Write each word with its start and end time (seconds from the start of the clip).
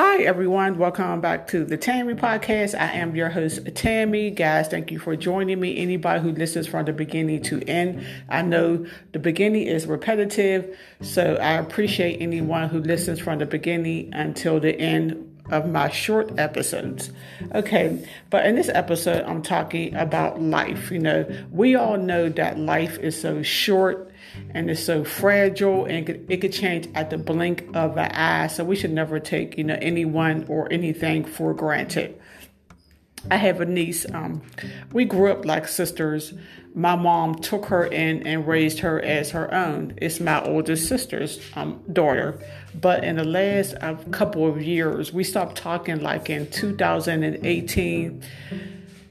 Hi, 0.00 0.18
everyone. 0.18 0.78
Welcome 0.78 1.20
back 1.20 1.48
to 1.48 1.64
the 1.64 1.76
Tammy 1.76 2.14
Podcast. 2.14 2.78
I 2.78 2.92
am 2.92 3.16
your 3.16 3.30
host, 3.30 3.66
Tammy. 3.74 4.30
Guys, 4.30 4.68
thank 4.68 4.92
you 4.92 5.00
for 5.00 5.16
joining 5.16 5.58
me. 5.58 5.76
Anybody 5.76 6.22
who 6.22 6.30
listens 6.30 6.68
from 6.68 6.84
the 6.84 6.92
beginning 6.92 7.42
to 7.42 7.60
end, 7.68 8.06
I 8.28 8.42
know 8.42 8.86
the 9.10 9.18
beginning 9.18 9.66
is 9.66 9.88
repetitive, 9.88 10.78
so 11.00 11.34
I 11.34 11.54
appreciate 11.54 12.22
anyone 12.22 12.68
who 12.68 12.78
listens 12.78 13.18
from 13.18 13.40
the 13.40 13.46
beginning 13.46 14.14
until 14.14 14.60
the 14.60 14.72
end 14.78 15.27
of 15.50 15.68
my 15.68 15.88
short 15.90 16.38
episodes. 16.38 17.10
Okay, 17.54 18.06
but 18.30 18.46
in 18.46 18.56
this 18.56 18.68
episode, 18.68 19.24
I'm 19.24 19.42
talking 19.42 19.94
about 19.94 20.40
life. 20.40 20.90
You 20.90 20.98
know, 20.98 21.46
we 21.50 21.74
all 21.74 21.96
know 21.96 22.28
that 22.30 22.58
life 22.58 22.98
is 22.98 23.20
so 23.20 23.42
short 23.42 24.12
and 24.50 24.70
it's 24.70 24.82
so 24.82 25.04
fragile 25.04 25.84
and 25.84 25.96
it 25.98 26.06
could, 26.06 26.30
it 26.30 26.40
could 26.40 26.52
change 26.52 26.88
at 26.94 27.10
the 27.10 27.18
blink 27.18 27.64
of 27.74 27.96
an 27.96 28.10
eye. 28.12 28.46
So 28.48 28.64
we 28.64 28.76
should 28.76 28.92
never 28.92 29.18
take, 29.18 29.58
you 29.58 29.64
know, 29.64 29.78
anyone 29.80 30.46
or 30.48 30.72
anything 30.72 31.24
for 31.24 31.54
granted. 31.54 32.18
I 33.30 33.36
have 33.36 33.60
a 33.60 33.66
niece. 33.66 34.06
Um, 34.12 34.42
we 34.92 35.04
grew 35.04 35.30
up 35.30 35.44
like 35.44 35.68
sisters. 35.68 36.34
My 36.74 36.96
mom 36.96 37.36
took 37.36 37.66
her 37.66 37.86
in 37.86 38.26
and 38.26 38.46
raised 38.46 38.80
her 38.80 39.00
as 39.00 39.30
her 39.30 39.52
own. 39.52 39.94
It's 39.96 40.20
my 40.20 40.42
oldest 40.44 40.88
sister's 40.88 41.40
um, 41.56 41.82
daughter. 41.92 42.40
But 42.74 43.04
in 43.04 43.16
the 43.16 43.24
last 43.24 43.74
uh, 43.80 43.96
couple 44.10 44.46
of 44.46 44.62
years, 44.62 45.12
we 45.12 45.24
stopped 45.24 45.56
talking 45.56 46.00
like 46.00 46.30
in 46.30 46.48
2018 46.50 48.22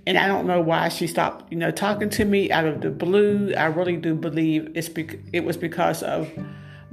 and 0.08 0.18
I 0.18 0.26
don't 0.28 0.48
know 0.48 0.62
why 0.62 0.88
she 0.88 1.06
stopped, 1.06 1.52
you 1.52 1.58
know, 1.58 1.70
talking 1.70 2.10
to 2.12 2.24
me 2.24 2.50
out 2.50 2.64
of 2.64 2.80
the 2.80 2.90
blue. 2.90 3.54
I 3.58 3.66
really 3.66 3.98
do 3.98 4.16
believe 4.16 4.72
it's 4.74 4.88
bec- 4.88 5.20
it 5.34 5.44
was 5.44 5.58
because 5.58 6.02
of 6.02 6.32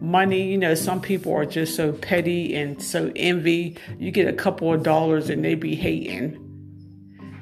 money. 0.00 0.50
You 0.50 0.58
know, 0.58 0.74
some 0.74 1.00
people 1.00 1.32
are 1.32 1.46
just 1.46 1.76
so 1.76 1.92
petty 1.92 2.56
and 2.56 2.82
so 2.82 3.12
envy. 3.14 3.76
You 4.00 4.10
get 4.10 4.26
a 4.26 4.32
couple 4.32 4.74
of 4.74 4.82
dollars 4.82 5.30
and 5.30 5.44
they 5.44 5.54
be 5.54 5.76
hating. 5.76 6.43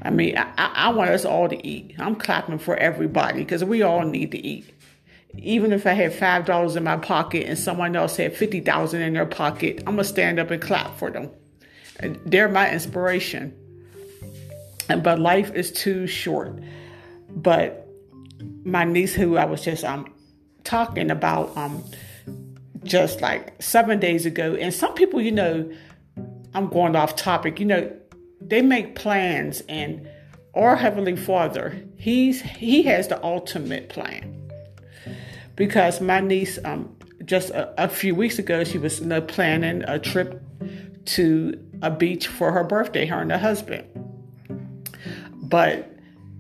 I 0.02 0.10
mean, 0.10 0.36
I, 0.36 0.52
I 0.56 0.88
want 0.90 1.10
us 1.10 1.24
all 1.24 1.48
to 1.48 1.66
eat. 1.66 1.94
I'm 1.98 2.16
clapping 2.16 2.58
for 2.58 2.76
everybody 2.76 3.40
because 3.40 3.64
we 3.64 3.82
all 3.82 4.02
need 4.02 4.32
to 4.32 4.38
eat. 4.38 4.68
Even 5.38 5.72
if 5.72 5.86
I 5.86 5.92
had 5.92 6.12
five 6.12 6.44
dollars 6.44 6.76
in 6.76 6.84
my 6.84 6.96
pocket 6.96 7.46
and 7.46 7.58
someone 7.58 7.96
else 7.96 8.16
had 8.16 8.36
fifty 8.36 8.60
thousand 8.60 9.02
in 9.02 9.14
their 9.14 9.26
pocket, 9.26 9.78
I'm 9.86 9.94
gonna 9.94 10.04
stand 10.04 10.38
up 10.38 10.50
and 10.50 10.60
clap 10.60 10.98
for 10.98 11.10
them. 11.10 11.30
They're 12.26 12.48
my 12.48 12.70
inspiration 12.72 13.54
but 15.00 15.18
life 15.18 15.52
is 15.54 15.72
too 15.72 16.06
short. 16.06 16.58
But 17.30 17.88
my 18.64 18.84
niece, 18.84 19.14
who 19.14 19.36
I 19.36 19.44
was 19.44 19.62
just 19.62 19.84
um 19.84 20.12
talking 20.64 21.10
about 21.10 21.56
um 21.56 21.82
just 22.84 23.20
like 23.20 23.62
seven 23.62 24.00
days 24.00 24.26
ago, 24.26 24.54
and 24.54 24.72
some 24.74 24.94
people, 24.94 25.20
you 25.20 25.32
know, 25.32 25.70
I'm 26.54 26.68
going 26.68 26.96
off 26.96 27.16
topic. 27.16 27.60
You 27.60 27.66
know, 27.66 27.96
they 28.48 28.62
make 28.62 28.94
plans, 28.94 29.62
and 29.68 30.08
our 30.54 30.76
heavenly 30.76 31.16
Father, 31.16 31.82
he's 31.96 32.42
he 32.42 32.82
has 32.84 33.08
the 33.08 33.22
ultimate 33.24 33.88
plan. 33.88 34.38
Because 35.56 36.00
my 36.00 36.20
niece, 36.20 36.58
um, 36.64 36.96
just 37.24 37.50
a, 37.50 37.84
a 37.84 37.88
few 37.88 38.14
weeks 38.14 38.38
ago, 38.38 38.64
she 38.64 38.78
was 38.78 39.00
you 39.00 39.06
know, 39.06 39.20
planning 39.20 39.82
a 39.86 39.98
trip 39.98 40.42
to 41.04 41.58
a 41.82 41.90
beach 41.90 42.26
for 42.26 42.52
her 42.52 42.64
birthday, 42.64 43.06
her 43.06 43.20
and 43.20 43.30
her 43.30 43.38
husband 43.38 43.86
but 45.52 45.86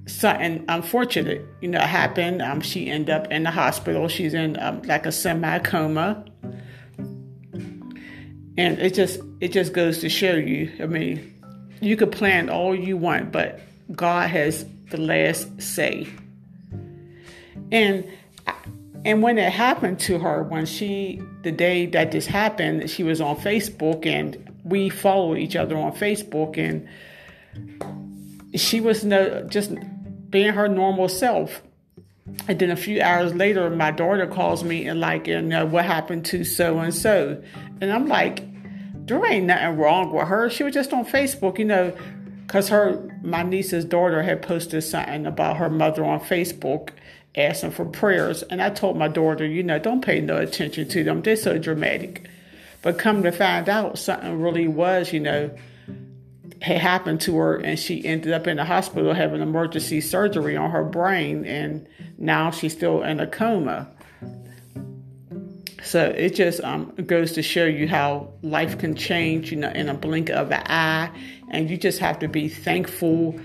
something 0.06 0.64
unfortunate, 0.68 1.44
you 1.60 1.68
know, 1.68 1.80
happened. 1.80 2.40
Um, 2.40 2.62
she 2.62 2.88
ended 2.88 3.10
up 3.10 3.30
in 3.30 3.42
the 3.42 3.50
hospital. 3.50 4.08
She's 4.08 4.32
in 4.32 4.58
um, 4.58 4.80
like 4.84 5.04
a 5.04 5.12
semi 5.12 5.58
coma, 5.58 6.24
and 7.52 8.78
it 8.78 8.94
just 8.94 9.20
it 9.42 9.52
just 9.52 9.74
goes 9.74 9.98
to 9.98 10.08
show 10.08 10.32
you. 10.32 10.72
I 10.80 10.86
mean, 10.86 11.41
you 11.82 11.96
could 11.96 12.12
plan 12.12 12.48
all 12.48 12.74
you 12.74 12.96
want, 12.96 13.32
but 13.32 13.60
God 13.92 14.30
has 14.30 14.64
the 14.90 14.98
last 14.98 15.60
say. 15.60 16.08
And 17.70 18.08
and 19.04 19.20
when 19.20 19.36
it 19.36 19.52
happened 19.52 19.98
to 20.00 20.18
her, 20.20 20.44
when 20.44 20.64
she 20.64 21.20
the 21.42 21.50
day 21.50 21.86
that 21.86 22.12
this 22.12 22.26
happened, 22.26 22.88
she 22.88 23.02
was 23.02 23.20
on 23.20 23.36
Facebook, 23.36 24.06
and 24.06 24.36
we 24.64 24.88
follow 24.88 25.34
each 25.34 25.56
other 25.56 25.76
on 25.76 25.92
Facebook, 25.92 26.56
and 26.56 26.88
she 28.58 28.80
was 28.80 29.04
no 29.04 29.42
just 29.48 29.72
being 30.30 30.52
her 30.52 30.68
normal 30.68 31.08
self. 31.08 31.62
And 32.46 32.58
then 32.58 32.70
a 32.70 32.76
few 32.76 33.02
hours 33.02 33.34
later, 33.34 33.68
my 33.70 33.90
daughter 33.90 34.26
calls 34.26 34.62
me 34.62 34.86
and 34.86 35.00
like, 35.00 35.26
you 35.26 35.42
know, 35.42 35.66
what 35.66 35.84
happened 35.84 36.24
to 36.26 36.44
so 36.44 36.78
and 36.78 36.94
so, 36.94 37.42
and 37.80 37.92
I'm 37.92 38.06
like, 38.06 38.44
there 39.06 39.24
ain't 39.26 39.46
nothing 39.46 39.78
wrong 39.78 40.12
with 40.12 40.28
her. 40.28 40.50
She 40.50 40.64
was 40.64 40.74
just 40.74 40.92
on 40.92 41.04
Facebook, 41.04 41.58
you 41.58 41.64
know, 41.64 41.92
because 42.46 42.68
her 42.68 43.18
my 43.22 43.42
niece's 43.42 43.84
daughter 43.84 44.22
had 44.22 44.42
posted 44.42 44.84
something 44.84 45.26
about 45.26 45.56
her 45.56 45.70
mother 45.70 46.04
on 46.04 46.20
Facebook 46.20 46.90
asking 47.34 47.70
for 47.70 47.86
prayers, 47.86 48.42
and 48.44 48.60
I 48.60 48.68
told 48.70 48.98
my 48.98 49.08
daughter, 49.08 49.46
you 49.46 49.62
know, 49.62 49.78
don't 49.78 50.04
pay 50.04 50.20
no 50.20 50.36
attention 50.36 50.88
to 50.88 51.02
them. 51.02 51.22
They're 51.22 51.36
so 51.36 51.58
dramatic. 51.58 52.28
But 52.82 52.98
come 52.98 53.22
to 53.22 53.32
find 53.32 53.68
out, 53.68 53.98
something 53.98 54.40
really 54.40 54.68
was, 54.68 55.12
you 55.12 55.20
know 55.20 55.50
had 56.62 56.78
happened 56.78 57.20
to 57.20 57.36
her 57.36 57.56
and 57.56 57.78
she 57.78 58.04
ended 58.04 58.32
up 58.32 58.46
in 58.46 58.56
the 58.56 58.64
hospital 58.64 59.12
having 59.12 59.40
emergency 59.40 60.00
surgery 60.00 60.56
on 60.56 60.70
her 60.70 60.84
brain 60.84 61.44
and 61.44 61.86
now 62.18 62.50
she's 62.50 62.72
still 62.72 63.02
in 63.02 63.18
a 63.18 63.26
coma 63.26 63.88
so 65.92 66.06
it 66.06 66.34
just 66.34 66.64
um, 66.64 66.90
goes 67.06 67.32
to 67.32 67.42
show 67.42 67.66
you 67.66 67.86
how 67.86 68.32
life 68.40 68.78
can 68.78 68.94
change 68.94 69.50
you 69.50 69.58
know 69.58 69.68
in 69.68 69.90
a 69.90 69.94
blink 69.94 70.30
of 70.30 70.50
an 70.50 70.62
eye. 70.64 71.10
And 71.50 71.68
you 71.68 71.76
just 71.76 71.98
have 71.98 72.18
to 72.20 72.28
be 72.28 72.48
thankful 72.48 73.38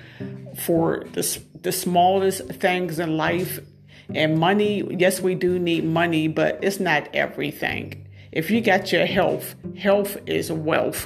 for 0.58 1.04
the, 1.12 1.42
the 1.62 1.74
smallest 1.74 2.48
things 2.54 3.00
in 3.00 3.18
life. 3.18 3.60
And 4.16 4.40
money 4.40 4.88
yes 4.98 5.20
we 5.20 5.36
do 5.36 5.60
need 5.60 5.84
money 5.84 6.30
but 6.30 6.64
it's 6.64 6.80
not 6.80 7.14
everything. 7.14 8.08
If 8.32 8.50
you 8.50 8.62
got 8.62 8.94
your 8.94 9.06
health 9.06 9.54
health 9.78 10.16
is 10.26 10.50
wealth. 10.50 11.06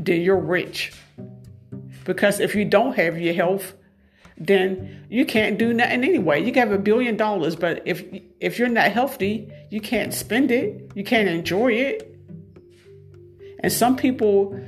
Then 0.00 0.20
you're 0.20 0.36
rich. 0.36 0.92
Because 2.02 2.40
if 2.40 2.56
you 2.56 2.64
don't 2.64 2.96
have 2.96 3.20
your 3.20 3.34
health, 3.34 3.74
then 4.38 5.06
you 5.08 5.24
can't 5.24 5.58
do 5.58 5.72
nothing 5.72 6.04
anyway. 6.04 6.44
You 6.44 6.52
can 6.52 6.68
have 6.68 6.78
a 6.78 6.82
billion 6.82 7.16
dollars, 7.16 7.56
but 7.56 7.82
if 7.86 8.04
if 8.40 8.58
you're 8.58 8.68
not 8.68 8.92
healthy, 8.92 9.50
you 9.70 9.80
can't 9.80 10.12
spend 10.12 10.50
it. 10.50 10.90
You 10.94 11.04
can't 11.04 11.28
enjoy 11.28 11.72
it. 11.72 12.14
And 13.60 13.72
some 13.72 13.96
people 13.96 14.60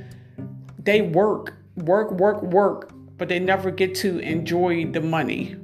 they 0.79 1.01
work, 1.01 1.53
work, 1.75 2.11
work, 2.11 2.41
work, 2.41 2.91
but 3.17 3.27
they 3.27 3.39
never 3.39 3.69
get 3.69 3.95
to 3.95 4.19
enjoy 4.19 4.85
the 4.85 5.01
money. 5.01 5.55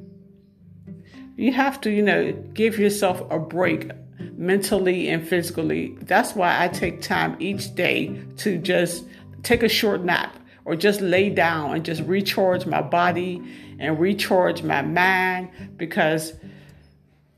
You 1.36 1.52
have 1.54 1.82
to, 1.82 1.90
you 1.90 2.02
know, 2.02 2.32
give 2.54 2.78
yourself 2.78 3.22
a 3.32 3.40
break 3.40 3.92
mentally 4.38 5.10
and 5.10 5.28
physically. 5.28 5.98
That's 6.02 6.36
why 6.36 6.64
I 6.64 6.68
take 6.68 7.02
time 7.02 7.36
each 7.40 7.74
day 7.76 8.22
to 8.38 8.58
just 8.58 9.06
take 9.44 9.64
a 9.64 9.70
short 9.70 10.04
nap 10.04 10.38
or 10.66 10.76
just 10.76 11.00
lay 11.00 11.30
down 11.30 11.76
and 11.76 11.86
just 11.86 12.02
recharge 12.03 12.66
my 12.66 12.81
body 12.81 13.42
and 13.80 14.00
recharge 14.00 14.64
my 14.64 14.81
mind 14.81 15.50
because 15.78 16.34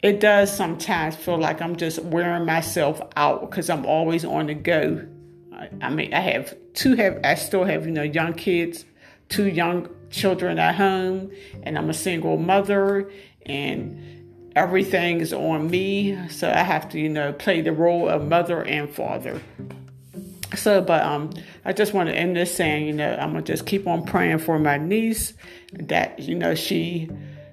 it 0.02 0.20
does 0.20 0.56
sometimes 0.56 1.16
feel 1.16 1.38
like 1.38 1.62
I'm 1.62 1.76
just 1.76 2.02
wearing 2.04 2.46
myself 2.46 3.02
out 3.16 3.42
because 3.42 3.70
I'm 3.70 3.86
always 3.86 4.24
on 4.24 4.48
the 4.48 4.54
go. 4.54 5.06
I, 5.82 5.90
mean, 5.90 6.14
I 6.14 6.20
have 6.20 6.56
two 6.74 6.96
have 6.96 7.20
I 7.24 7.36
still 7.36 7.64
have 7.64 7.86
you 7.86 7.92
know 7.92 8.04
young 8.04 8.34
kids, 8.34 8.86
two 9.28 9.48
young 9.48 9.90
children 10.10 10.60
at 10.60 10.76
home, 10.76 11.32
and 11.64 11.78
I'm 11.78 11.90
a 11.90 11.96
single 11.96 12.38
mother, 12.38 13.12
and 13.46 14.52
everything 14.56 15.20
is 15.20 15.34
on 15.34 15.70
me. 15.70 16.30
So 16.30 16.50
I 16.50 16.60
have 16.62 16.88
to 16.90 17.00
you 17.00 17.10
know 17.10 17.34
play 17.34 17.62
the 17.62 17.72
role 17.72 18.08
of 18.08 18.28
mother 18.28 18.64
and 18.64 18.90
father. 18.90 19.42
So, 20.56 20.82
but 20.82 21.04
um, 21.04 21.32
I 21.66 21.74
just 21.74 21.94
want 21.94 22.10
to 22.10 22.16
end 22.16 22.36
this 22.36 22.56
saying, 22.56 22.88
you 22.88 22.94
know, 22.94 23.16
I'm 23.16 23.32
gonna 23.32 23.42
just 23.42 23.66
keep 23.66 23.86
on 23.86 24.06
praying 24.06 24.40
for 24.40 24.58
my 24.58 24.78
niece 24.78 25.34
that 25.74 26.20
you 26.20 26.36
know 26.36 26.56
she 26.56 27.10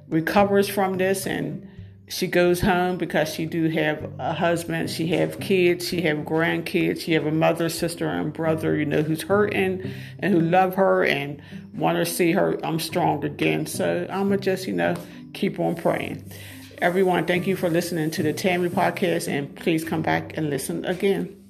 recovers 0.08 0.68
from 0.68 0.96
this 0.98 1.26
and 1.26 1.68
she 2.08 2.26
goes 2.26 2.60
home 2.60 2.98
because 2.98 3.32
she 3.32 3.46
do 3.46 3.68
have 3.70 4.12
a 4.18 4.32
husband, 4.34 4.90
she 4.90 5.06
have 5.08 5.40
kids, 5.40 5.88
she 5.88 6.02
have 6.02 6.18
grandkids, 6.18 7.00
she 7.00 7.12
have 7.12 7.26
a 7.26 7.32
mother, 7.32 7.68
sister, 7.68 8.06
and 8.06 8.32
brother, 8.32 8.76
you 8.76 8.84
know, 8.84 9.02
who's 9.02 9.22
hurting 9.22 9.90
and 10.18 10.32
who 10.32 10.40
love 10.40 10.74
her 10.74 11.04
and 11.04 11.40
want 11.72 11.96
to 11.96 12.04
see 12.04 12.32
her 12.32 12.56
I'm 12.58 12.74
um, 12.74 12.80
strong 12.80 13.24
again. 13.24 13.66
So 13.66 14.06
I'm 14.10 14.28
gonna 14.28 14.38
just, 14.38 14.66
you 14.66 14.74
know, 14.74 14.94
keep 15.32 15.58
on 15.58 15.74
praying. 15.74 16.30
Everyone, 16.78 17.26
thank 17.26 17.46
you 17.46 17.56
for 17.56 17.70
listening 17.70 18.10
to 18.12 18.22
the 18.22 18.32
Tammy 18.32 18.68
podcast 18.68 19.26
and 19.26 19.54
please 19.56 19.82
come 19.84 20.02
back 20.02 20.36
and 20.36 20.50
listen 20.50 20.84
again. 20.84 21.43